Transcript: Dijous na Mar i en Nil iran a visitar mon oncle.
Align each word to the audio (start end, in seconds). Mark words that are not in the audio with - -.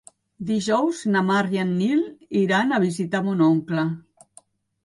Dijous 0.51 1.01
na 1.15 1.21
Mar 1.27 1.43
i 1.57 1.61
en 1.65 1.75
Nil 1.81 2.01
iran 2.41 2.73
a 2.73 2.81
visitar 2.87 3.23
mon 3.29 3.45
oncle. 3.53 3.85